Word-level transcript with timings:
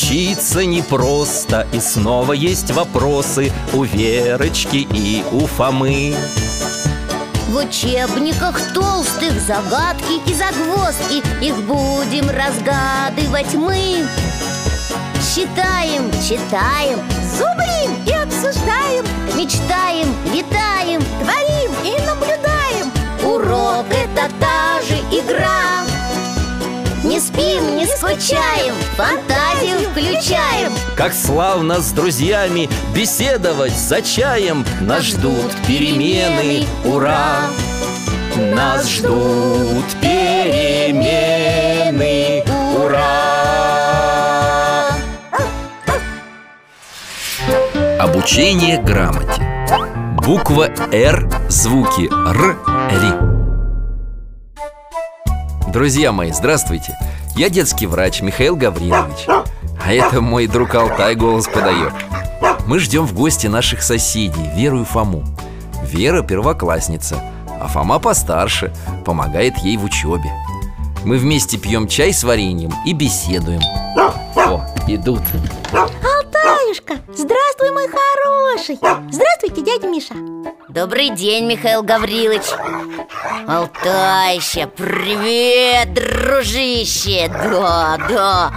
Учиться 0.00 0.64
непросто 0.64 1.66
И 1.72 1.80
снова 1.80 2.32
есть 2.32 2.70
вопросы 2.70 3.50
У 3.72 3.82
Верочки 3.82 4.86
и 4.92 5.24
у 5.32 5.40
Фомы. 5.46 6.14
В 7.48 7.56
учебниках 7.56 8.60
толстых 8.72 9.32
загадки 9.40 10.20
и 10.24 10.34
загвоздки 10.34 11.20
Их 11.44 11.56
будем 11.64 12.30
разгадывать 12.30 13.52
мы. 13.54 14.06
Считаем, 15.20 16.12
читаем, 16.22 17.00
зубрим 17.36 17.92
и 18.06 18.12
обсуждаем 18.12 19.04
Мечтаем, 19.34 20.14
летаем, 20.32 21.02
творим 21.20 21.72
и 21.82 22.00
наблюдаем. 22.06 22.92
Урок— 23.24 23.86
это 23.90 24.30
та 24.38 24.80
же 24.80 24.96
игра. 25.10 25.84
Не 27.02 27.18
спим, 27.18 27.76
не 27.76 27.86
скучаем, 27.86 28.74
фантазию 28.96 29.28
включаем 29.28 29.37
Как 30.98 31.14
славно 31.14 31.80
с 31.80 31.92
друзьями 31.92 32.68
беседовать 32.92 33.78
за 33.78 34.02
чаем. 34.02 34.64
Нас 34.80 35.04
ждут 35.04 35.52
перемены, 35.64 36.66
ура! 36.84 37.42
Нас 38.36 38.90
ждут 38.90 39.84
перемены, 40.02 41.22
ура! 42.76 43.28
Обучение 48.00 48.82
грамоте. 48.82 49.40
Буква 50.26 50.68
«Р», 50.90 51.30
звуки 51.48 52.10
«Р», 52.12 52.58
«Ри» 52.90 53.12
Друзья 55.72 56.10
мои, 56.10 56.32
здравствуйте! 56.32 56.98
Я 57.36 57.50
детский 57.50 57.86
врач 57.86 58.20
Михаил 58.20 58.56
Гаврилович 58.56 59.28
А 59.88 59.92
это 59.94 60.20
мой 60.20 60.46
друг 60.46 60.74
Алтай 60.74 61.14
голос 61.14 61.48
подает. 61.48 61.94
Мы 62.66 62.78
ждем 62.78 63.06
в 63.06 63.14
гости 63.14 63.46
наших 63.46 63.82
соседей, 63.82 64.50
Веру 64.54 64.82
и 64.82 64.84
Фому. 64.84 65.24
Вера 65.82 66.22
первоклассница, 66.22 67.24
а 67.58 67.68
Фома 67.68 67.98
постарше, 67.98 68.70
помогает 69.06 69.56
ей 69.56 69.78
в 69.78 69.84
учебе. 69.84 70.30
Мы 71.06 71.16
вместе 71.16 71.56
пьем 71.56 71.88
чай 71.88 72.12
с 72.12 72.22
вареньем 72.22 72.70
и 72.84 72.92
беседуем. 72.92 73.62
О, 74.36 74.60
идут. 74.86 75.22
Алтаюшка, 75.72 76.98
здравствуй, 77.14 77.70
мой 77.70 77.88
хороший. 77.88 78.78
Здравствуйте, 79.10 79.62
дядя 79.62 79.88
Миша. 79.88 80.12
Добрый 80.68 81.08
день, 81.08 81.46
Михаил 81.46 81.82
Гаврилович. 81.82 82.44
Алтайща, 83.46 84.66
привет, 84.66 85.94
дружище. 85.94 87.30
Да, 87.32 87.96
да 88.06 88.52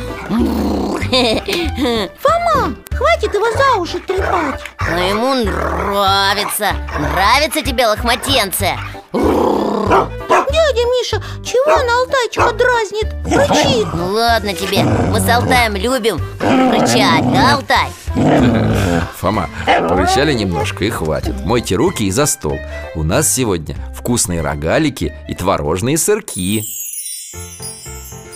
Фома, 2.22 2.76
хватит 2.90 3.34
его 3.34 3.52
за 3.52 3.82
уши 3.82 4.00
трепать. 4.00 4.62
Но 4.80 4.98
ему 4.98 5.34
нравится. 5.44 6.72
Нравится 6.98 7.62
тебе 7.62 7.86
лохматенция 7.86 8.80
Дядя 9.12 10.86
Миша, 10.86 11.22
чего 11.44 11.74
он 11.74 11.90
Алтайчика 11.90 12.54
дразнит? 12.54 13.08
Рычит 13.26 13.88
Ну 13.94 14.14
ладно 14.14 14.54
тебе, 14.54 14.84
мы 14.84 15.20
с 15.20 15.28
Алтаем 15.28 15.76
любим. 15.76 16.18
Рычать, 16.40 17.30
да, 17.34 17.56
Алтай? 17.56 17.90
Фома, 19.18 19.50
порычали 19.66 20.34
немножко 20.34 20.86
и 20.86 20.90
хватит. 20.90 21.36
Мойте 21.44 21.76
руки 21.76 22.04
и 22.04 22.12
за 22.12 22.26
стол. 22.26 22.58
У 22.96 23.04
нас 23.04 23.30
сегодня 23.30 23.76
вкусные 23.94 24.40
рогалики 24.40 25.14
и 25.28 25.36
творожные 25.36 25.98
сырки 25.98 26.64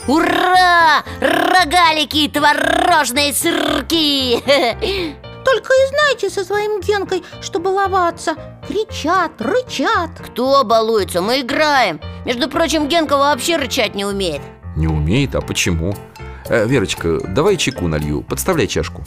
Ура! 0.07 1.03
Рогалики 1.19 2.25
и 2.25 2.29
творожные 2.29 3.33
сырки! 3.33 4.39
Только 5.43 5.73
и 5.73 5.87
знаете 5.89 6.29
со 6.29 6.43
своим 6.43 6.81
Генкой, 6.81 7.23
что 7.41 7.59
баловаться 7.59 8.35
Кричат, 8.67 9.39
рычат 9.39 10.09
Кто 10.25 10.63
балуется? 10.63 11.21
Мы 11.21 11.41
играем 11.41 12.01
Между 12.25 12.49
прочим, 12.49 12.87
Генка 12.87 13.15
вообще 13.17 13.57
рычать 13.57 13.93
не 13.93 14.05
умеет 14.05 14.41
Не 14.75 14.87
умеет, 14.87 15.35
а 15.35 15.41
почему? 15.41 15.95
Э, 16.47 16.65
Верочка, 16.67 17.19
давай 17.19 17.57
чайку 17.57 17.87
налью, 17.87 18.21
подставляй 18.23 18.67
чашку 18.67 19.03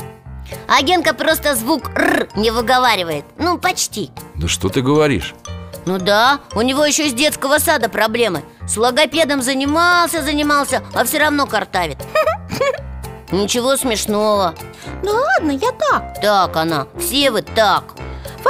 А 0.69 0.81
Генка 0.83 1.13
просто 1.13 1.57
звук 1.57 1.91
«р» 1.97 2.29
не 2.37 2.53
выговаривает 2.53 3.25
Ну, 3.37 3.59
почти 3.59 4.11
Да 4.37 4.47
что 4.47 4.69
ты 4.69 4.81
говоришь? 4.81 5.35
Ну 5.89 5.97
да, 5.97 6.41
у 6.55 6.61
него 6.61 6.85
еще 6.85 7.09
с 7.09 7.15
детского 7.15 7.57
сада 7.57 7.89
проблемы. 7.89 8.43
С 8.67 8.77
логопедом 8.77 9.41
занимался, 9.41 10.21
занимался, 10.23 10.83
а 10.93 11.03
все 11.05 11.19
равно 11.19 11.47
картавит. 11.47 11.97
Ничего 13.33 13.75
смешного. 13.79 14.55
Да 15.03 15.13
ладно, 15.13 15.53
я 15.53 15.73
так. 15.73 16.21
Так 16.21 16.55
она, 16.59 16.89
все 16.99 17.31
вы 17.31 17.41
так 17.41 17.98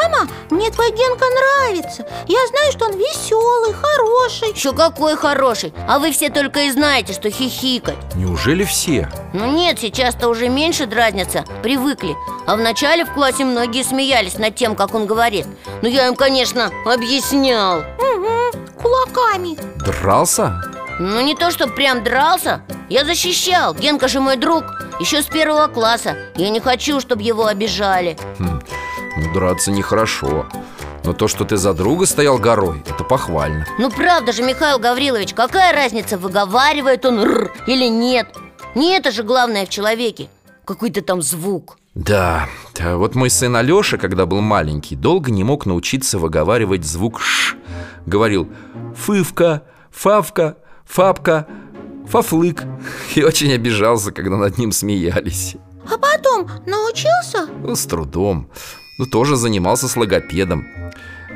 Фома, 0.09 0.29
мне 0.51 0.71
твой 0.71 0.91
Генка 0.91 1.25
нравится. 1.27 2.07
Я 2.27 2.39
знаю, 2.49 2.73
что 2.73 2.87
он 2.87 2.97
веселый, 2.97 3.73
хороший. 3.73 4.53
Еще 4.53 4.73
какой 4.73 5.17
хороший? 5.17 5.73
А 5.89 5.99
вы 5.99 6.13
все 6.13 6.31
только 6.31 6.61
и 6.61 6.71
знаете, 6.71 7.13
что 7.13 7.31
хихикать. 7.31 7.97
Неужели 8.15 8.65
все? 8.65 9.09
Ну 9.33 9.47
нет, 9.47 9.79
сейчас-то 9.79 10.29
уже 10.29 10.49
меньше 10.49 10.87
дразнятся, 10.87 11.45
привыкли. 11.63 12.17
А 12.47 12.57
в 12.57 12.61
начале 12.61 13.05
в 13.05 13.13
классе 13.13 13.45
многие 13.45 13.83
смеялись 13.83 14.39
над 14.39 14.55
тем, 14.55 14.75
как 14.75 14.95
он 14.95 15.07
говорит. 15.07 15.47
Ну 15.83 15.89
я 15.89 16.07
им, 16.09 16.17
конечно, 16.17 16.71
объяснял. 16.87 17.79
Угу, 17.79 18.83
кулаками. 18.83 19.57
Дрался? 19.85 20.61
Ну 20.99 21.21
не 21.21 21.35
то, 21.35 21.51
что 21.51 21.69
прям 21.69 22.03
дрался. 22.03 22.63
Я 22.89 23.05
защищал, 23.05 23.75
Генка 23.75 24.09
же 24.09 24.21
мой 24.21 24.37
друг. 24.37 24.65
Еще 25.01 25.23
с 25.23 25.27
первого 25.27 25.69
класса. 25.69 26.17
Я 26.35 26.49
не 26.49 26.59
хочу, 26.59 26.99
чтобы 27.01 27.23
его 27.23 27.47
обижали. 27.47 28.19
Хм, 28.39 28.61
ну 29.19 29.33
драться 29.33 29.71
нехорошо. 29.71 30.47
Но 31.05 31.13
то, 31.13 31.29
что 31.29 31.45
ты 31.45 31.57
за 31.57 31.73
друга 31.75 32.07
стоял 32.07 32.39
горой, 32.39 32.83
это 32.87 33.05
похвально. 33.05 33.67
Ну 33.79 33.91
правда 33.91 34.33
же, 34.33 34.43
Михаил 34.43 34.79
Гаврилович, 34.79 35.35
какая 35.35 35.73
разница, 35.73 36.19
выговаривает 36.19 37.05
он 37.05 37.21
«р» 37.21 37.53
или 37.67 37.89
нет? 37.89 38.29
Не 38.75 38.97
это 38.97 39.11
же 39.11 39.23
главное 39.23 39.67
в 39.67 39.71
человеке. 39.71 40.29
Какой-то 40.65 41.03
там 41.03 41.23
звук. 41.23 41.79
Да, 41.95 42.49
вот 42.79 43.15
мой 43.15 43.31
сын 43.31 43.57
Алеша, 43.57 43.97
когда 43.97 44.27
был 44.27 44.41
маленький, 44.41 44.95
долго 44.95 45.31
не 45.31 45.43
мог 45.43 45.67
научиться 45.67 46.19
выговаривать 46.19 46.85
звук 46.85 47.21
«ш» 47.21 47.57
Говорил 48.07 48.49
«фывка», 48.95 49.63
«фавка», 49.91 50.57
«фапка», 50.85 51.47
«фафлык» 52.07 52.65
И 53.15 53.23
очень 53.23 53.53
обижался, 53.53 54.13
когда 54.13 54.37
над 54.37 54.59
ним 54.59 54.73
смеялись. 54.73 55.57
А 55.91 55.97
потом 55.97 56.49
научился? 56.67 57.47
Ну, 57.63 57.75
с 57.75 57.85
трудом 57.87 58.51
Ну, 58.99 59.07
тоже 59.07 59.37
занимался 59.37 59.87
с 59.87 59.97
логопедом 59.97 60.67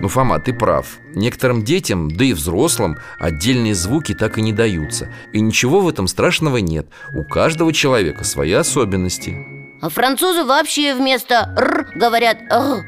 Ну, 0.01 0.09
Фома, 0.09 0.41
ты 0.41 0.53
прав. 0.53 0.99
Некоторым 1.15 1.63
детям, 1.63 2.11
да 2.11 2.25
и 2.25 2.33
взрослым 2.33 2.99
Отдельные 3.21 3.75
звуки 3.75 4.15
так 4.15 4.37
и 4.37 4.43
не 4.43 4.53
даются. 4.53 5.09
И 5.33 5.41
ничего 5.41 5.81
в 5.81 5.89
этом 5.89 6.09
страшного 6.09 6.57
нет. 6.57 6.89
У 7.15 7.23
каждого 7.23 7.73
человека 7.73 8.25
свои 8.25 8.53
особенности. 8.53 9.37
А 9.81 9.89
французы 9.89 10.45
вообще 10.45 10.95
вместо 10.95 11.55
«р» 11.57 11.89
говорят 11.95 12.39
«р» 12.51 12.85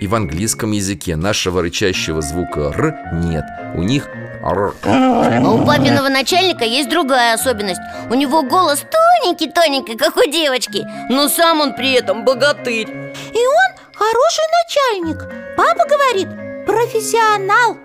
И 0.00 0.06
в 0.06 0.14
английском 0.14 0.70
языке 0.72 1.16
нашего 1.16 1.62
рычащего 1.62 2.20
звука 2.20 2.72
«р» 2.76 2.94
нет. 3.12 3.44
У 3.74 3.82
них 3.82 4.08
«р» 4.42 4.74
А 4.82 5.50
у 5.50 5.64
папиного 5.64 6.08
начальника 6.08 6.64
есть 6.64 6.88
другая 6.88 7.34
особенность. 7.34 7.80
У 8.10 8.14
него 8.14 8.42
голос 8.42 8.84
тоненький-тоненький, 9.22 9.96
как 9.96 10.16
у 10.16 10.30
девочки. 10.30 10.84
Но 11.08 11.28
сам 11.28 11.60
он 11.60 11.74
при 11.74 11.92
этом 11.92 12.24
богатырь 12.24 13.07
И 13.32 13.46
он 13.46 13.70
хороший 13.94 14.44
начальник. 14.64 15.56
Папа 15.56 15.84
говорит, 15.88 16.28
профессионал. 16.66 17.76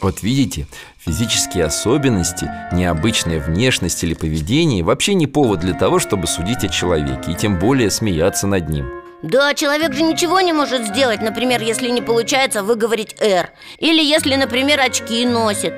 Вот 0.00 0.22
видите, 0.22 0.66
физические 0.98 1.64
особенности, 1.64 2.50
необычная 2.72 3.40
внешность 3.40 4.04
или 4.04 4.12
поведение 4.12 4.84
Вообще 4.84 5.14
не 5.14 5.26
повод 5.26 5.60
для 5.60 5.72
того, 5.72 5.98
чтобы 5.98 6.26
судить 6.26 6.64
о 6.64 6.68
человеке 6.68 7.32
И 7.32 7.34
тем 7.34 7.58
более 7.58 7.90
смеяться 7.90 8.46
над 8.46 8.68
ним. 8.68 8.90
Да, 9.22 9.54
человек 9.54 9.94
же 9.94 10.02
ничего 10.02 10.40
не 10.42 10.52
может 10.52 10.86
сделать 10.86 11.22
Например, 11.22 11.62
если 11.62 11.88
не 11.88 12.02
получается 12.02 12.62
выговорить 12.62 13.16
«р» 13.20 13.50
Или 13.78 14.04
если, 14.04 14.36
например, 14.36 14.80
очки 14.80 15.24
носит. 15.24 15.74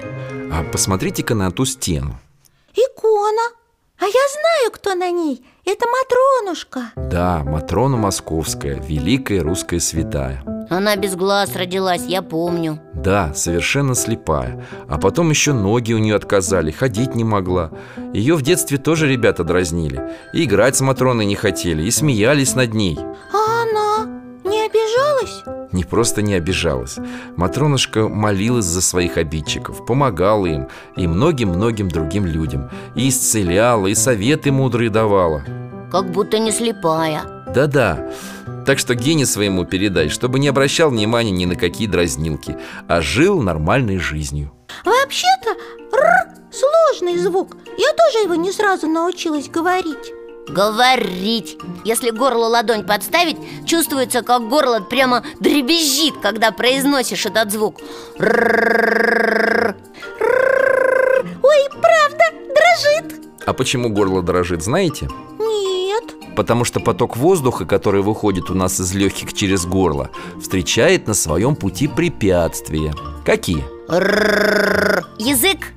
А 0.50 0.64
посмотрите-ка 0.64 1.34
на 1.34 1.52
ту 1.52 1.64
стену. 1.64 2.18
Икона. 2.74 3.52
А 4.00 4.04
я 4.04 4.10
знаю, 4.10 4.70
кто 4.72 4.94
на 4.94 5.10
ней 5.10 5.44
Это 5.70 5.84
Матронушка. 5.86 6.92
Да, 6.96 7.42
Матрона 7.44 7.98
Московская, 7.98 8.80
великая 8.80 9.42
русская 9.42 9.80
святая. 9.80 10.42
Она 10.70 10.96
без 10.96 11.14
глаз 11.14 11.54
родилась, 11.56 12.06
я 12.06 12.22
помню. 12.22 12.80
Да, 12.94 13.34
совершенно 13.34 13.94
слепая. 13.94 14.64
А 14.88 14.96
потом 14.96 15.28
еще 15.28 15.52
ноги 15.52 15.92
у 15.92 15.98
нее 15.98 16.14
отказали, 16.14 16.70
ходить 16.70 17.14
не 17.14 17.22
могла. 17.22 17.70
Ее 18.14 18.34
в 18.36 18.40
детстве 18.40 18.78
тоже 18.78 19.08
ребята 19.08 19.44
дразнили. 19.44 20.10
И 20.32 20.44
играть 20.44 20.74
с 20.74 20.80
Матроной 20.80 21.26
не 21.26 21.34
хотели, 21.34 21.82
и 21.82 21.90
смеялись 21.90 22.54
над 22.54 22.72
ней. 22.72 22.98
А? 23.34 23.57
Не 25.72 25.84
просто 25.84 26.22
не 26.22 26.34
обижалась. 26.34 26.96
Матронушка 27.36 28.08
молилась 28.08 28.64
за 28.64 28.80
своих 28.80 29.18
обидчиков 29.18 29.84
Помогала 29.84 30.46
им 30.46 30.68
и 30.96 31.06
многим-многим 31.06 31.88
другим 31.88 32.24
людям 32.24 32.70
И 32.94 33.08
исцеляла, 33.08 33.86
и 33.86 33.94
советы 33.94 34.50
мудрые 34.50 34.90
давала. 34.90 35.44
Как 35.90 36.10
будто 36.10 36.38
не 36.38 36.52
слепая. 36.52 37.22
Да-да. 37.54 38.10
Так 38.66 38.78
что 38.78 38.94
Гене 38.94 39.24
своему 39.24 39.64
передай, 39.64 40.10
чтобы 40.10 40.38
не 40.38 40.48
обращал 40.48 40.90
внимания 40.90 41.30
ни 41.30 41.46
на 41.46 41.56
какие 41.56 41.86
дразнилки, 41.88 42.58
а 42.86 43.00
жил 43.00 43.40
нормальной 43.40 43.98
жизнью. 43.98 44.52
Вообще-то 44.84 45.50
«р» 45.96 46.28
сложный 46.50 47.16
звук. 47.16 47.56
Я 47.78 47.92
тоже 47.94 48.24
его 48.24 48.34
не 48.34 48.52
сразу 48.52 48.86
научилась 48.86 49.48
говорить 49.48 50.12
Говорить 50.48 51.58
Если 51.84 52.10
горло 52.10 52.46
ладонь 52.46 52.84
подставить 52.84 53.36
Чувствуется, 53.66 54.22
как 54.22 54.48
горло 54.48 54.80
прямо 54.80 55.22
дребезжит 55.40 56.14
Когда 56.22 56.50
произносишь 56.52 57.26
этот 57.26 57.52
звук. 57.52 57.80
Ой, 58.18 58.24
правда, 61.80 62.24
дрожит 62.54 63.20
А 63.46 63.52
почему 63.52 63.90
горло 63.90 64.22
дрожит, 64.22 64.62
знаете? 64.62 65.08
Нет 65.38 66.04
Потому 66.36 66.64
что 66.64 66.80
поток 66.80 67.16
воздуха, 67.16 67.66
который 67.66 68.02
выходит 68.02 68.48
у 68.50 68.54
нас 68.54 68.80
из 68.80 68.94
легких 68.94 69.32
через 69.32 69.66
горло, 69.66 70.10
встречает 70.40 71.08
на 71.08 71.14
своем 71.14 71.56
пути 71.56 71.88
препятствия. 71.88 72.94
Какие? 73.24 73.64
Язык 75.18 75.72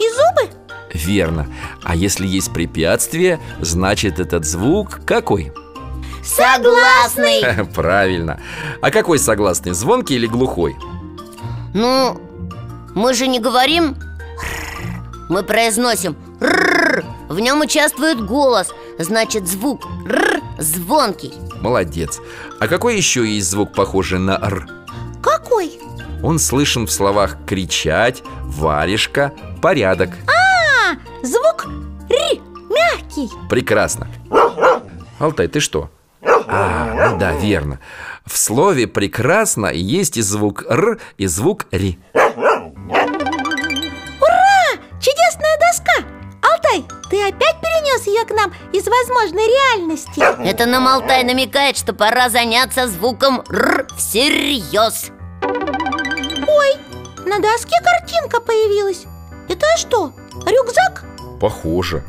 И 0.00 0.08
зубы? 0.08 0.63
Верно. 0.94 1.48
А 1.82 1.94
если 1.96 2.26
есть 2.26 2.52
препятствие, 2.52 3.40
значит 3.60 4.20
этот 4.20 4.44
звук 4.44 5.00
какой? 5.04 5.52
Согласный 6.22 7.42
Правильно. 7.74 8.40
А 8.80 8.90
какой 8.90 9.18
согласный, 9.18 9.72
звонкий 9.72 10.14
или 10.14 10.26
глухой? 10.26 10.76
Ну, 11.74 12.18
мы 12.94 13.12
же 13.12 13.26
не 13.26 13.40
говорим. 13.40 13.96
Мы 15.28 15.42
произносим 15.42 16.16
«р». 16.40 17.04
В 17.28 17.40
нем 17.40 17.62
участвует 17.62 18.24
голос 18.24 18.72
Значит, 18.98 19.48
звук 19.48 19.84
«р» 20.06 20.40
звонкий 20.58 21.32
Молодец. 21.60 22.20
А 22.60 22.68
какой 22.68 22.96
еще 22.96 23.26
есть 23.26 23.50
звук, 23.50 23.72
похожий 23.72 24.18
на 24.18 24.36
«р»? 24.36 24.68
Какой? 25.22 25.72
Он 26.22 26.38
слышен 26.38 26.86
в 26.86 26.92
словах 26.92 27.38
«кричать», 27.46 28.22
«варежка», 28.42 29.32
«порядок». 29.60 30.10
А, 30.26 30.43
звук 31.24 31.66
«ри» 32.08 32.40
мягкий 32.70 33.30
Прекрасно. 33.48 34.08
Алтай, 35.18 35.48
ты 35.48 35.60
что? 35.60 35.90
А, 36.22 37.10
ну 37.10 37.18
да, 37.18 37.32
верно. 37.32 37.80
В 38.26 38.36
слове 38.36 38.86
«прекрасно» 38.86 39.66
есть 39.66 40.16
и 40.16 40.22
звук 40.22 40.64
«р», 40.68 41.00
и 41.16 41.26
звук 41.26 41.66
«ри». 41.70 41.98
Чудесная 45.00 45.58
доска! 45.60 45.92
Алтай, 46.42 46.84
ты 47.10 47.28
опять 47.28 47.60
перенес 47.60 48.06
ее 48.06 48.24
к 48.24 48.30
нам 48.30 48.52
из 48.72 48.86
возможной 48.86 49.46
реальности? 49.46 50.20
Это 50.46 50.66
нам 50.66 50.86
Алтай 50.88 51.24
намекает, 51.24 51.76
что 51.76 51.92
пора 51.92 52.28
заняться 52.28 52.86
звуком 52.88 53.42
«р» 53.48 53.86
всерьез 53.96 55.10
Ой, 55.42 56.76
на 57.26 57.38
доске 57.40 57.76
картинка 57.82 58.40
появилась 58.40 59.04
Это 59.48 59.66
что, 59.76 60.12
рюкзак? 60.46 61.04
Похоже. 61.44 62.02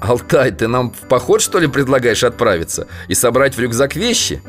Алтай, 0.00 0.52
ты 0.52 0.68
нам 0.68 0.92
в 0.92 1.08
поход, 1.08 1.42
что 1.42 1.58
ли, 1.58 1.66
предлагаешь 1.66 2.22
отправиться? 2.22 2.86
И 3.08 3.14
собрать 3.14 3.56
в 3.56 3.58
рюкзак 3.58 3.96
вещи? 3.96 4.40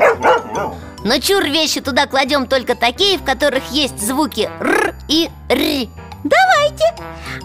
Но 1.03 1.17
чур 1.17 1.43
вещи 1.43 1.81
туда 1.81 2.05
кладем 2.05 2.45
только 2.45 2.75
такие, 2.75 3.17
в 3.17 3.23
которых 3.23 3.63
есть 3.71 3.99
звуки 3.99 4.47
«р» 4.59 4.93
и 5.07 5.27
«ри» 5.49 5.89
Давайте! 6.23 6.85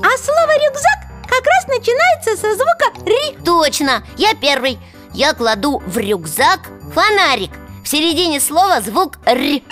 А 0.02 0.18
слово 0.18 0.52
«рюкзак» 0.66 0.98
как 1.22 1.46
раз 1.46 1.66
начинается 1.68 2.36
со 2.36 2.54
звука 2.56 3.06
«ри» 3.06 3.38
Точно, 3.42 4.04
я 4.18 4.34
первый 4.34 4.78
Я 5.14 5.32
кладу 5.32 5.82
в 5.86 5.96
рюкзак 5.96 6.60
фонарик 6.92 7.52
В 7.82 7.88
середине 7.88 8.38
слова 8.38 8.82
звук 8.82 9.18
«р» 9.24 9.62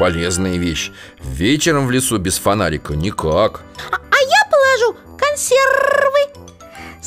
Полезная 0.00 0.56
вещь. 0.56 0.90
Вечером 1.22 1.86
в 1.86 1.92
лесу 1.92 2.18
без 2.18 2.36
фонарика 2.38 2.94
никак. 2.94 3.60
А, 3.92 3.96
а 3.96 4.16
я 4.20 4.48
положу 4.50 4.96
консервы 5.18 6.47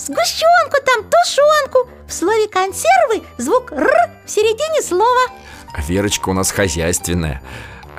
Сгущенку 0.05 0.77
там, 0.83 1.03
тушенку 1.03 1.87
В 2.07 2.11
слове 2.11 2.47
«консервы» 2.47 3.21
звук 3.37 3.71
«р» 3.71 4.09
в 4.25 4.29
середине 4.31 4.81
слова 4.81 5.27
А 5.75 5.81
Верочка 5.83 6.29
у 6.29 6.33
нас 6.33 6.51
хозяйственная. 6.51 7.43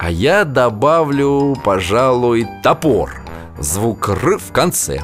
А 0.00 0.10
я 0.10 0.44
добавлю, 0.44 1.56
пожалуй, 1.64 2.48
топор. 2.64 3.22
Звук 3.60 4.08
«р» 4.08 4.38
в 4.38 4.50
конце. 4.52 5.00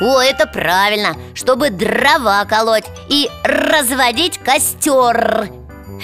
О, 0.00 0.20
это 0.20 0.46
правильно, 0.46 1.16
чтобы 1.34 1.70
дрова 1.70 2.44
колоть 2.44 2.86
и 3.08 3.28
разводить 3.42 4.38
костер 4.38 5.48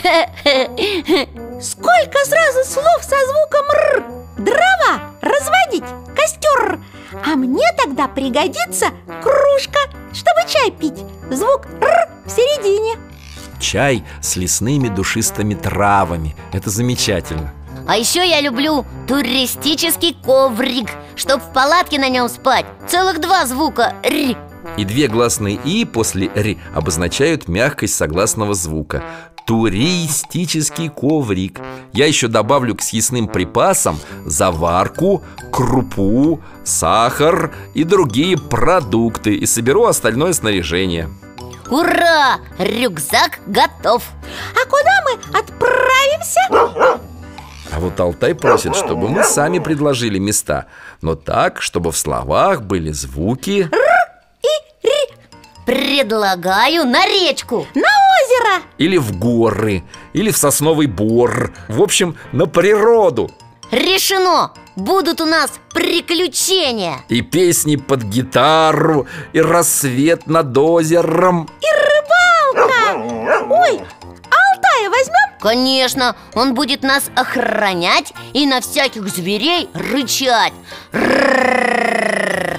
Сколько 1.62 2.18
сразу 2.24 2.64
слов 2.64 3.00
со 3.00 3.16
звуком 3.26 3.70
«р» 3.70 4.04
Дрова, 4.38 5.02
разводить, 5.20 5.84
костер 6.16 6.80
А 7.24 7.36
мне 7.36 7.70
тогда 7.76 8.08
пригодится 8.08 8.86
кружка, 9.22 9.78
чтобы 10.12 10.48
чай 10.48 10.70
пить 10.70 11.04
Звук 11.30 11.66
«р» 11.80 12.08
в 12.26 12.30
середине 12.30 12.98
Чай 13.60 14.04
с 14.20 14.36
лесными 14.36 14.88
душистыми 14.88 15.54
травами. 15.54 16.34
Это 16.52 16.68
замечательно. 16.68 17.52
А 17.86 17.96
еще 17.96 18.28
я 18.28 18.40
люблю 18.40 18.84
туристический 19.08 20.14
коврик 20.14 20.90
Чтоб 21.16 21.42
в 21.42 21.52
палатке 21.52 21.98
на 21.98 22.08
нем 22.08 22.28
спать 22.28 22.66
Целых 22.88 23.20
два 23.20 23.44
звука 23.46 23.94
«р» 24.02 24.36
И 24.76 24.84
две 24.84 25.08
гласные 25.08 25.58
«и» 25.64 25.84
после 25.84 26.30
«ри» 26.34 26.58
обозначают 26.74 27.48
мягкость 27.48 27.94
согласного 27.94 28.54
звука. 28.54 29.02
Туристический 29.46 30.88
коврик. 30.88 31.60
Я 31.92 32.06
еще 32.06 32.28
добавлю 32.28 32.76
к 32.76 32.82
съестным 32.82 33.26
припасам 33.26 33.98
заварку, 34.24 35.22
крупу, 35.50 36.40
сахар 36.64 37.52
и 37.74 37.82
другие 37.82 38.38
продукты 38.38 39.34
И 39.34 39.46
соберу 39.46 39.86
остальное 39.86 40.32
снаряжение. 40.32 41.10
Ура! 41.68 42.38
Рюкзак 42.58 43.40
готов. 43.46 44.04
А 44.54 44.64
куда 44.68 45.04
мы 45.04 45.38
отправимся? 45.38 47.00
А 47.74 47.80
вот 47.80 47.98
Алтай 47.98 48.34
просит, 48.34 48.76
чтобы 48.76 49.08
мы 49.08 49.24
сами 49.24 49.58
предложили 49.58 50.18
места 50.18 50.66
Но 51.00 51.14
так, 51.14 51.62
чтобы 51.62 51.90
в 51.90 51.96
словах 51.96 52.62
были 52.62 52.92
звуки 52.92 53.70
Предлагаю 55.72 56.84
на 56.84 57.06
речку. 57.06 57.67
На 57.74 57.88
озеро. 57.88 58.62
Или 58.76 58.98
в 58.98 59.19
горы, 59.19 59.82
или 60.12 60.31
в 60.31 60.36
сосновый 60.36 60.86
бор. 60.86 61.55
В 61.69 61.81
общем, 61.81 62.14
на 62.32 62.44
природу. 62.44 63.31
Решено! 63.70 64.52
Будут 64.76 65.22
у 65.22 65.24
нас 65.24 65.50
приключения. 65.72 66.96
И 67.08 67.22
песни 67.22 67.76
под 67.76 68.02
гитару, 68.02 69.06
и 69.32 69.41
рассвет 69.41 70.26
над 70.26 70.56
озером. 70.58 71.48
Ой, 73.48 73.81
а 74.31 74.55
Алтая 74.55 74.91
возьмем? 74.91 75.38
Конечно, 75.41 76.17
он 76.34 76.52
будет 76.52 76.82
нас 76.82 77.05
охранять 77.17 78.12
и 78.34 78.46
на 78.46 78.60
всяких 78.60 79.08
зверей 79.08 79.70
рычать 79.74 80.52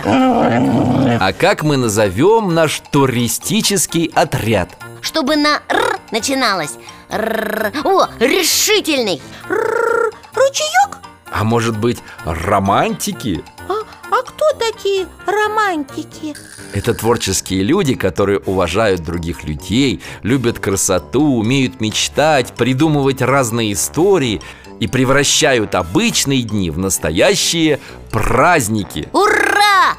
А 0.06 1.32
как 1.32 1.64
мы 1.64 1.78
назовем 1.78 2.54
наш 2.54 2.82
туристический 2.92 4.12
отряд? 4.14 4.70
Чтобы 5.02 5.36
на 5.36 5.62
«р» 5.70 6.00
начиналось 6.12 6.74
«р». 7.10 7.72
О, 7.84 8.08
решительный 8.20 9.22
Ручеек? 9.48 10.98
А 11.32 11.44
может 11.44 11.78
быть, 11.78 12.00
романтики? 12.26 13.44
А, 13.70 13.74
а 14.12 14.22
кто 14.24 14.46
такие 14.60 15.08
романтики? 15.26 16.36
Это 16.74 16.94
творческие 16.94 17.64
люди, 17.64 17.96
которые 17.96 18.40
уважают 18.40 19.02
других 19.02 19.44
людей, 19.44 20.02
любят 20.22 20.60
красоту, 20.60 21.38
умеют 21.38 21.80
мечтать, 21.80 22.54
придумывать 22.54 23.22
разные 23.22 23.74
истории 23.74 24.42
и 24.80 24.88
превращают 24.88 25.76
обычные 25.76 26.42
дни 26.44 26.70
в 26.70 26.78
настоящие 26.78 27.80
праздники. 28.12 29.08
Ура! 29.14 29.43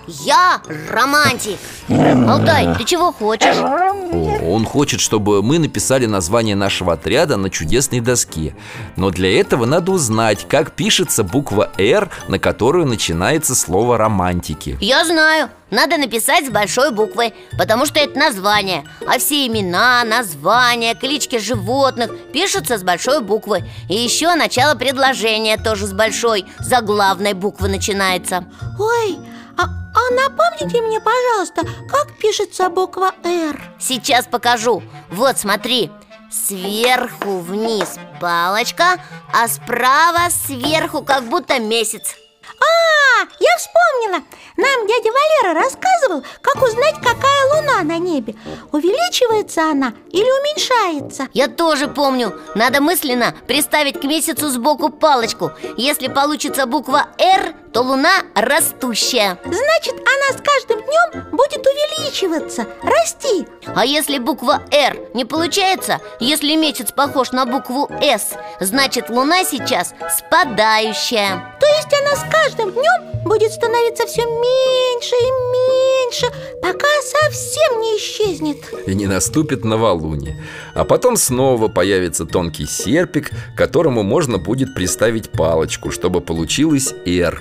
Я 0.07 0.61
романтик. 0.91 1.59
Алтай, 1.89 2.75
ты 2.77 2.85
чего 2.85 3.13
хочешь? 3.13 3.57
О, 3.57 4.53
Он 4.53 4.65
хочет, 4.65 5.01
чтобы 5.01 5.43
мы 5.43 5.59
написали 5.59 6.07
название 6.07 6.57
нашего 6.57 6.95
отряда 6.95 7.37
на 7.37 7.51
чудесной 7.51 8.01
доске. 8.01 8.55
Но 8.97 9.11
для 9.11 9.41
этого 9.41 9.67
надо 9.67 9.93
узнать, 9.93 10.47
как 10.49 10.73
пишется 10.73 11.25
буква 11.25 11.71
«Р», 11.79 12.11
на 12.29 12.39
которую 12.39 12.87
начинается 12.87 13.55
слово 13.55 13.99
«романтики» 13.99 14.77
Я 14.81 15.05
знаю, 15.05 15.51
надо 15.71 15.97
написать 15.97 16.47
с 16.47 16.51
большой 16.51 16.93
буквы 16.93 17.33
Потому 17.59 17.87
что 17.87 17.99
это 17.99 18.19
название. 18.19 18.85
А 19.07 19.19
все 19.19 19.47
имена, 19.47 20.05
названия, 20.05 20.95
клички 20.95 21.39
животных 21.39 22.11
Пишутся 22.33 22.79
с 22.79 22.83
большой 22.83 23.21
буквы. 23.21 23.65
И 23.89 23.95
еще 23.95 24.35
начало 24.35 24.75
предложения 24.75 25.57
тоже 25.57 25.87
с 25.87 25.93
большой. 25.93 26.47
Заглавной 26.59 27.33
буквы 27.33 27.69
начинается. 27.69 28.45
Ой, 28.79 29.19
А, 29.57 29.65
а 29.65 30.15
напомните 30.15 30.81
мне, 30.83 31.01
пожалуйста, 31.01 31.63
как 31.89 32.19
пишется 32.19 32.69
буква 32.69 33.13
«Р»? 33.25 33.61
Сейчас 33.79 34.27
покажу. 34.27 34.83
Вот 35.11 35.39
смотри. 35.39 35.91
Сверху 36.31 37.39
вниз 37.39 37.97
палочка 38.21 39.01
А 39.33 39.47
справа 39.47 40.31
сверху 40.31 41.03
как 41.05 41.23
будто 41.25 41.61
месяц 41.61 42.17
А, 42.61 43.27
я 43.41 43.57
вспомнила. 43.57 44.25
Нам 44.57 44.87
дядя 44.87 45.11
Валера 45.11 45.61
рассказывал, 45.61 46.25
как 46.41 46.63
узнать, 46.63 46.97
какая 46.97 47.55
луна 47.55 47.83
на 47.83 47.99
небе. 47.99 48.35
Увеличивается 48.73 49.63
она 49.71 49.95
или 50.11 50.23
уменьшается? 50.23 51.29
Я 51.33 51.49
тоже 51.49 51.89
помню. 51.89 52.41
Надо 52.55 52.81
мысленно 52.81 53.35
приставить 53.47 54.01
к 54.01 54.05
месяцу 54.05 54.49
сбоку 54.51 54.91
палочку. 54.91 55.53
Если 55.77 56.09
получится 56.09 56.67
буква 56.67 57.09
«Р», 57.19 57.55
то 57.73 57.83
луна 57.83 58.23
растущая. 58.37 59.37
Значит, 59.45 59.95
она 59.95 60.39
с 60.39 60.41
каждым 60.41 60.81
днем 60.83 61.31
будет 61.33 61.67
увеличиваться, 61.67 62.67
расти. 62.83 63.49
А 63.75 63.85
если 63.85 64.19
буква 64.19 64.63
«Р» 64.71 64.97
не 65.15 65.25
получается, 65.25 66.01
если 66.21 66.55
месяц 66.55 66.93
похож 66.93 67.33
на 67.33 67.47
букву 67.47 67.91
«С», 68.01 68.35
значит 68.61 69.11
луна 69.11 69.43
сейчас 69.43 69.95
спадающая. 70.17 71.57
То 71.59 71.67
есть 71.67 71.93
она 71.93 72.15
с 72.15 72.34
каждым 72.35 72.73
днем 72.73 73.23
будет 73.25 73.53
становиться 73.53 74.07
все 74.07 74.23
меньше 74.23 75.15
и 75.15 75.31
меньше, 75.53 76.27
пока 76.61 76.89
совсем 77.03 77.81
не 77.81 77.97
исчезнет. 77.97 78.57
И 78.87 78.95
не 78.95 79.07
наступит 79.07 79.65
новолуние. 79.65 80.43
А 80.75 80.85
потом 80.85 81.17
снова 81.17 81.69
появится 81.69 82.27
тонкий 82.27 82.67
серпик 82.67 83.31
К 83.31 83.57
которому 83.57 84.03
можно 84.03 84.39
будет 84.39 84.75
приставить 84.75 85.31
палочку 85.31 85.91
Чтобы 85.91 86.21
получилось 86.21 86.93
«Р» 87.07 87.41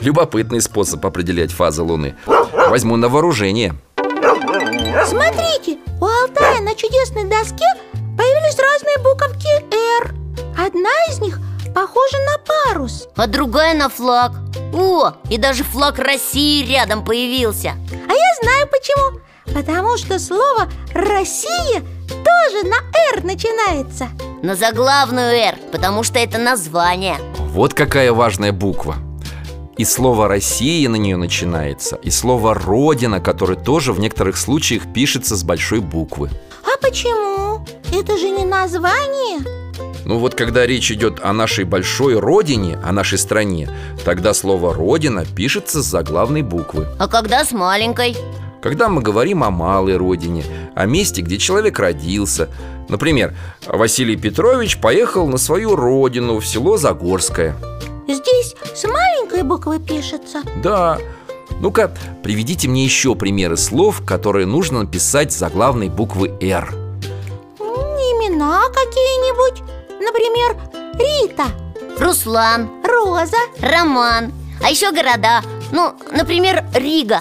Любопытный 0.00 0.60
способ 0.60 1.04
определять 1.04 1.52
фазы 1.52 1.82
Луны. 1.82 2.16
Возьму 2.68 2.96
на 2.96 3.08
вооружение. 3.08 3.74
Смотрите, 5.06 5.78
у 6.00 6.04
Алтая 6.04 6.60
на 6.60 6.74
чудесной 6.74 7.24
доске 7.24 7.66
появились 8.16 8.58
разные 8.58 8.98
буковки 8.98 9.48
«Р» 10.00 10.14
Одна 10.56 10.90
из 11.10 11.18
них 11.20 11.40
похожа 11.74 12.16
парус 12.82 13.08
А 13.16 13.26
другая 13.26 13.74
на 13.74 13.88
флаг. 13.88 14.32
О, 14.72 15.12
и 15.30 15.38
даже 15.38 15.64
флаг 15.64 15.98
России 15.98 16.64
рядом 16.64 17.04
появился. 17.04 17.74
А 17.90 18.12
я 18.12 18.34
знаю 18.42 18.68
почему. 18.68 19.20
Потому 19.54 19.98
что 19.98 20.18
слово 20.18 20.68
«Россия» 20.94 21.82
тоже 22.08 22.66
на 22.66 22.76
«Р» 23.14 23.24
начинается. 23.24 24.08
На 24.42 24.54
заглавную 24.54 25.32
«Р», 25.32 25.56
потому 25.72 26.02
что 26.04 26.18
это 26.18 26.38
название. 26.38 27.16
Вот 27.38 27.74
какая 27.74 28.12
важная 28.12 28.52
буква. 28.52 28.96
И 29.76 29.84
слово 29.84 30.28
«Россия» 30.28 30.88
на 30.88 30.96
нее 30.96 31.16
начинается 31.16 31.96
И 31.96 32.10
слово 32.10 32.54
«Родина», 32.54 33.20
которое 33.20 33.56
тоже 33.56 33.92
в 33.92 34.00
некоторых 34.00 34.36
случаях 34.36 34.92
пишется 34.92 35.36
с 35.36 35.42
большой 35.42 35.80
буквы. 35.80 36.30
А 36.64 36.80
почему? 36.80 37.66
Это 37.92 38.16
же 38.16 38.30
не 38.30 38.44
название 38.44 39.61
Ну 40.04 40.18
вот 40.18 40.34
когда 40.34 40.66
речь 40.66 40.90
идет 40.90 41.20
о 41.22 41.32
нашей 41.32 41.64
большой 41.64 42.18
родине, 42.18 42.78
о 42.82 42.92
нашей 42.92 43.18
стране 43.18 43.68
Тогда 44.04 44.34
слово 44.34 44.74
«Родина» 44.74 45.24
пишется 45.24 45.82
с 45.82 45.86
заглавной 45.86 46.42
буквы. 46.42 46.86
А 46.98 47.06
когда 47.06 47.44
с 47.44 47.52
маленькой? 47.52 48.16
Когда 48.60 48.88
мы 48.88 49.00
говорим 49.00 49.44
о 49.44 49.50
малой 49.50 49.96
родине, 49.96 50.44
о 50.74 50.86
месте, 50.86 51.22
где 51.22 51.38
человек 51.38 51.78
родился. 51.78 52.48
Например, 52.88 53.34
Василий 53.66 54.16
Петрович 54.16 54.78
поехал 54.78 55.26
на 55.28 55.38
свою 55.38 55.76
родину 55.76 56.38
в 56.38 56.46
село 56.46 56.76
Загорское. 56.76 57.56
Здесь 58.08 58.54
с 58.74 58.84
маленькой 58.84 59.42
буквы 59.42 59.78
пишется. 59.78 60.42
Да, 60.62 60.98
ну-ка, 61.60 61.94
приведите 62.22 62.68
мне 62.68 62.84
еще 62.84 63.14
примеры 63.14 63.56
слов, 63.56 64.02
которые 64.04 64.46
нужно 64.46 64.80
написать 64.80 65.32
заглавной 65.32 65.88
буквы 65.88 66.32
«Р» 66.40 66.74
Имена 68.32 68.62
какие-нибудь 68.68 69.62
Например, 70.02 70.56
Рита, 70.94 71.44
Руслан, 72.00 72.68
Роза. 72.82 73.36
Роман. 73.60 74.32
А 74.60 74.68
еще 74.68 74.90
города. 74.90 75.42
Ну, 75.70 75.94
например, 76.10 76.64
Рига. 76.74 77.20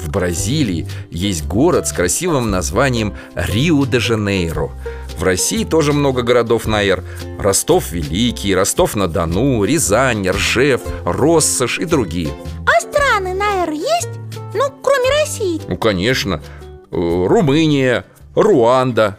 В 0.00 0.10
Бразилии 0.10 0.88
есть 1.12 1.46
город 1.46 1.86
с 1.86 1.92
красивым 1.92 2.50
названием 2.50 3.16
Рио-де-Жанейро. 3.36 4.70
В 5.16 5.22
России 5.22 5.62
тоже 5.64 5.92
много 5.92 6.22
городов 6.22 6.66
на 6.66 6.82
«Р» 6.82 7.04
Ростов 7.38 7.92
Великий, 7.92 8.56
Ростов-на-Дону, 8.56 9.62
Рязань, 9.62 10.28
Ржев, 10.28 10.80
Россошь 11.04 11.78
и 11.78 11.84
другие. 11.84 12.30
А 12.66 12.80
страны 12.80 13.34
на 13.34 13.62
«Р» 13.62 13.70
есть? 13.70 14.08
Ну, 14.52 14.64
кроме 14.82 15.10
России. 15.20 15.62
Ну, 15.68 15.76
конечно, 15.76 16.42
э, 16.90 16.90
Румыния, 16.90 18.04
Руанда 18.34 19.18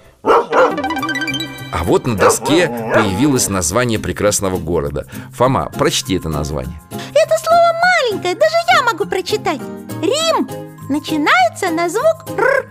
А 1.72 1.84
вот 1.84 2.06
на 2.06 2.16
доске 2.16 2.68
появилось 2.94 3.50
название 3.50 4.00
прекрасного 4.00 4.58
города. 4.58 5.08
Фома, 5.34 5.70
прочти 5.70 6.16
это 6.16 6.30
название. 6.30 6.82
Это 6.92 7.36
слово 7.44 7.72
маленькое, 7.82 8.36
даже 8.36 8.56
я 8.76 8.84
могу 8.84 9.06
прочитать. 9.06 9.62
Рим. 10.02 10.48
Начинается 10.90 11.70
на 11.70 11.88
звук 11.88 12.38
«р» 12.38 12.68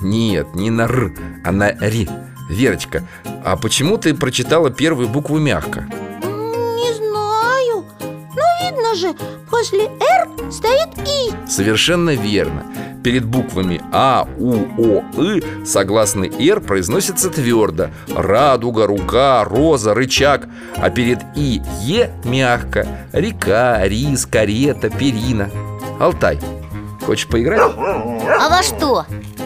Нет, 0.00 0.54
не 0.54 0.70
на 0.70 0.82
«р», 0.82 1.12
а 1.44 1.50
на 1.50 1.72
«ри» 1.72 2.08
Верочка, 2.48 3.02
а 3.44 3.56
почему 3.56 3.98
ты 3.98 4.14
прочитала 4.14 4.70
первую 4.70 5.08
букву 5.08 5.38
мягко? 5.38 5.80
Не 6.22 6.94
знаю. 6.94 7.84
Но 8.00 8.42
видно 8.62 8.94
же, 8.94 9.14
после 9.50 9.86
«р» 9.86 10.13
стоит 10.50 10.88
«и» 11.06 11.48
Совершенно 11.48 12.10
верно. 12.10 12.64
Перед 13.02 13.24
буквами 13.26 13.82
А, 13.92 14.26
У, 14.38 14.54
О, 14.78 15.04
И 15.20 15.42
согласный 15.66 16.32
«р» 16.48 16.60
произносится 16.60 17.28
твердо 17.30 17.88
Радуга, 18.14 18.86
рука, 18.86 19.44
роза, 19.44 19.94
рычаг. 19.94 20.48
А 20.76 20.90
перед 20.90 21.20
И, 21.36 21.60
Е 21.82 22.10
мягко. 22.24 22.86
Река, 23.12 23.86
рис, 23.86 24.26
карета, 24.26 24.88
перина. 24.90 25.50
Алтай, 26.00 26.40
хочешь 27.04 27.28
поиграть? 27.28 27.60
А 27.60 28.48
во 28.48 28.62
что? 28.62 29.04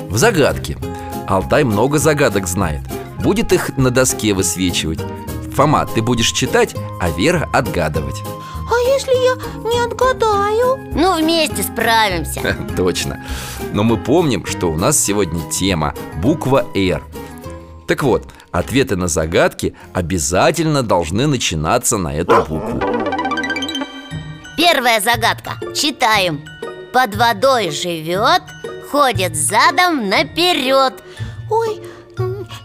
В 0.09 0.17
загадки. 0.17 0.79
Алтай 1.27 1.65
много 1.65 1.99
загадок 1.99 2.47
знает. 2.47 2.81
Будет 3.23 3.53
их 3.53 3.77
на 3.77 3.91
доске 3.91 4.33
высвечивать. 4.33 5.01
Фома, 5.55 5.87
ты 5.87 6.01
будешь 6.01 6.31
читать, 6.31 6.75
а 7.01 7.11
Вера 7.11 7.49
отгадывать 7.53 8.23
А 8.71 8.79
если 8.93 9.13
я 9.13 9.71
не 9.71 9.81
отгадаю? 9.85 10.79
Ну, 10.95 11.19
вместе 11.19 11.63
справимся. 11.63 12.57
Точно. 12.77 13.25
Но 13.73 13.83
мы 13.83 13.97
помним, 13.97 14.45
что 14.47 14.71
у 14.71 14.77
нас 14.77 15.03
сегодня 15.03 15.41
тема 15.51 15.95
буква 16.17 16.67
«Р» 16.75 17.03
Так 17.87 18.03
вот, 18.03 18.25
ответы 18.51 18.97
на 18.97 19.09
загадки 19.09 19.75
обязательно 19.95 20.83
должны 20.83 21.27
начинаться 21.27 21.97
на 21.97 22.15
эту 22.15 22.37
букву. 22.43 22.81
Первая 24.59 25.01
загадка. 25.01 25.53
Читаем. 25.75 26.45
Под 26.93 27.15
водой 27.17 27.71
живет 27.71 28.43
Ходит 28.91 29.37
задом 29.37 30.09
наперед 30.09 30.95
Ой, 31.51 31.81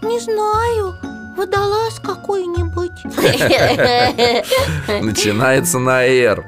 не 0.01 0.19
знаю 0.19 1.12
Водолаз 1.35 1.99
какой-нибудь. 1.99 3.03
Начинается 5.03 5.79
на 5.79 6.03
«Р» 6.05 6.45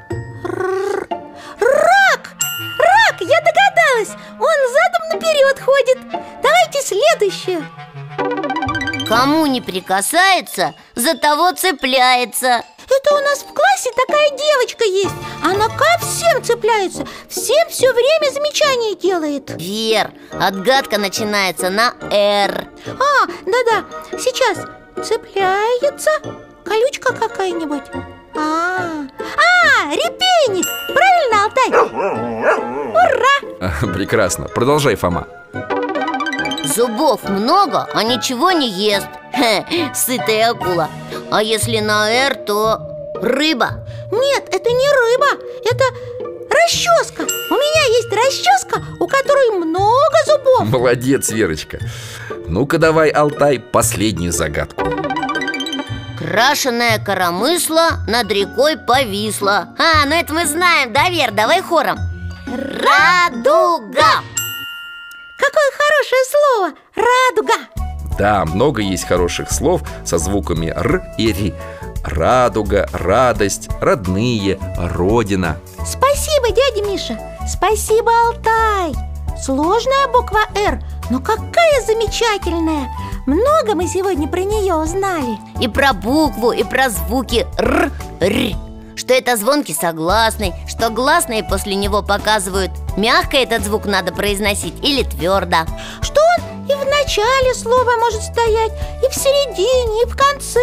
Рак! 1.58 2.34
Рак, 2.78 3.20
я 3.20 3.40
догадалась! 3.40 4.16
Он 4.38 4.58
задом 4.72 5.08
наперед 5.12 5.60
ходит. 5.60 5.98
Давайте 6.42 6.80
следующее. 6.82 7.62
Кому 9.08 9.46
не 9.46 9.60
прикасается, 9.60 10.74
за 10.94 11.16
того 11.16 11.52
цепляется 11.52 12.62
Это 12.96 13.14
у 13.14 13.18
нас 13.20 13.40
в 13.40 13.52
классе 13.52 13.90
такая 13.94 14.30
девочка 14.30 14.84
есть. 14.84 15.14
Она 15.42 15.68
ко 15.68 15.84
всем 16.00 16.42
цепляется 16.42 17.06
Всем 17.28 17.68
все 17.68 17.92
время 17.92 18.32
замечания 18.32 18.94
делает. 18.96 19.50
Вер, 19.60 20.12
отгадка 20.32 20.98
начинается 20.98 21.70
на 21.70 21.94
«Р» 22.10 22.68
А, 22.86 23.26
да-да, 23.44 23.84
сейчас. 24.18 24.58
Цепляется 25.06 26.10
Колючка 26.64 27.12
какая-нибудь. 27.12 27.82
А, 28.34 29.04
а, 29.18 29.92
репейник! 29.92 30.66
Правильно, 30.88 31.44
Алтай? 31.44 31.70
Ура! 32.92 33.92
Прекрасно, 33.94 34.48
продолжай, 34.48 34.96
Фома. 34.96 35.26
Зубов 36.64 37.22
много, 37.28 37.88
а 37.92 38.02
ничего 38.02 38.50
не 38.52 38.68
ест 38.68 39.06
Хе, 39.36 39.92
Сытая 39.94 40.50
акула. 40.50 40.88
А 41.30 41.42
если 41.42 41.80
на 41.80 42.10
«Р», 42.10 42.34
то 42.34 42.80
рыба. 43.20 43.86
Нет, 44.10 44.44
это 44.50 44.70
не 44.70 44.88
рыба, 44.88 45.42
это 45.64 45.84
расческа. 46.50 47.22
У 47.22 47.54
меня 47.54 47.84
есть 47.96 48.12
расческа, 48.12 48.82
у 49.00 49.06
которой 49.06 49.50
много 49.58 50.16
зубов. 50.26 50.68
Молодец, 50.68 51.30
Верочка. 51.30 51.78
Ну-ка 52.46 52.78
давай, 52.78 53.10
Алтай, 53.10 53.58
последнюю 53.58 54.32
загадку. 54.32 54.84
Крашеная 56.18 56.98
коромысла 57.04 58.00
над 58.08 58.30
рекой 58.30 58.76
повисла. 58.78 59.74
А, 59.78 60.06
ну 60.06 60.14
это 60.14 60.32
мы 60.32 60.46
знаем, 60.46 60.92
да, 60.92 61.08
Вер, 61.10 61.30
давай 61.32 61.60
хором. 61.60 61.98
Радуга! 62.46 64.22
Какое 65.36 65.70
хорошее 65.72 66.24
слово! 66.30 66.72
Радуга! 66.94 67.75
Да, 68.18 68.44
много 68.44 68.80
есть 68.80 69.04
хороших 69.04 69.52
слов 69.52 69.82
со 70.04 70.18
звуками 70.18 70.66
«р» 70.66 71.02
и 71.18 71.32
«ри» 71.32 71.54
Радуга, 72.04 72.88
радость, 72.92 73.68
родные, 73.80 74.60
родина. 74.78 75.56
Спасибо, 75.84 76.50
дядя 76.50 76.88
Миша. 76.88 77.18
Спасибо, 77.48 78.12
Алтай. 78.28 78.94
Сложная 79.42 80.06
буква 80.12 80.40
«Р», 80.54 80.80
но 81.10 81.18
какая 81.18 81.82
замечательная. 81.84 82.88
Много 83.26 83.74
мы 83.74 83.88
сегодня 83.88 84.28
про 84.28 84.44
нее 84.44 84.74
узнали. 84.74 85.36
И 85.60 85.66
про 85.66 85.92
букву, 85.92 86.52
и 86.52 86.62
про 86.62 86.90
звуки 86.90 87.44
«р», 87.58 87.90
«р» 88.20 88.56
Что 88.96 89.12
это 89.12 89.36
звонкий 89.36 89.74
согласный 89.74 90.54
Что 90.66 90.88
гласные 90.88 91.44
после 91.44 91.74
него 91.74 92.02
показывают 92.02 92.70
Мягко 92.96 93.36
этот 93.36 93.62
звук 93.62 93.84
надо 93.84 94.12
произносить 94.12 94.82
или 94.82 95.02
твердо. 95.02 95.58
Что 96.00 96.20
он 96.38 96.45
и 96.68 96.74
в 96.74 96.84
начале 96.84 97.54
слова 97.54 97.96
может 97.98 98.22
стоять 98.22 98.72
И 99.04 99.08
в 99.08 99.14
середине, 99.14 100.02
и 100.02 100.06
в 100.06 100.16
конце 100.16 100.60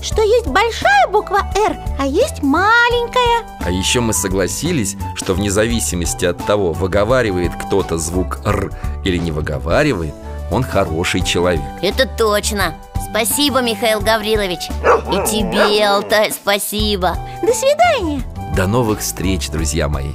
Что 0.00 0.22
есть 0.22 0.46
большая 0.46 1.08
буква 1.08 1.46
«Р», 1.56 1.76
а 1.98 2.06
есть 2.06 2.42
маленькая. 2.42 3.46
А 3.60 3.70
еще 3.70 4.00
мы 4.00 4.12
согласились, 4.12 4.96
что 5.14 5.34
вне 5.34 5.50
зависимости 5.50 6.24
от 6.24 6.44
того, 6.44 6.72
выговаривает 6.72 7.52
кто-то 7.54 7.98
звук 7.98 8.40
«р» 8.44 8.72
или 9.04 9.18
не 9.18 9.30
выговаривает 9.30 10.14
Он 10.50 10.62
хороший 10.62 11.22
человек. 11.24 11.62
Это 11.82 12.06
точно. 12.06 12.74
Спасибо, 13.10 13.60
Михаил 13.60 14.00
Гаврилович. 14.00 14.68
И 14.70 15.30
тебе, 15.30 15.84
Алтай, 15.84 16.32
спасибо. 16.32 17.16
До 17.42 17.52
свидания. 17.52 18.22
До 18.56 18.66
новых 18.66 19.00
встреч, 19.00 19.50
друзья 19.50 19.88
мои 19.88 20.12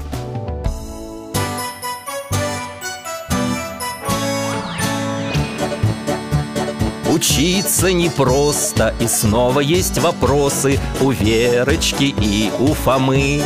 Учиться 7.30 7.92
непросто, 7.92 8.96
и 9.02 9.08
снова 9.08 9.60
есть 9.60 9.98
вопросы 9.98 10.80
У 11.02 11.12
Верочки 11.12 12.16
и 12.22 12.50
у 12.58 12.74
Фомы. 12.74 13.44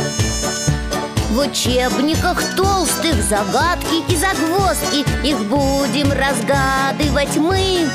В 1.30 1.38
учебниках 1.38 2.44
толстых 2.54 3.16
загадки 3.28 4.04
и 4.08 4.16
загвоздки 4.16 5.04
Их 5.26 5.36
будем 5.48 6.12
разгадывать 6.12 7.36
мы. 7.36 7.88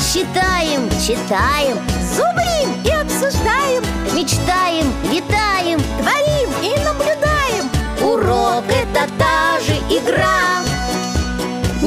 Считаем, 0.00 0.88
читаем, 1.04 1.76
Зубрим 2.14 2.80
и 2.84 2.90
обсуждаем 2.90 3.82
мечтаем, 4.14 4.92
летаем 5.10 5.80
Творим 5.98 6.50
и 6.62 6.78
наблюдаем. 6.84 7.68
Урок 8.00 8.64
это 8.68 9.08
та 9.18 9.58
же 9.60 9.74
игра 9.90 10.67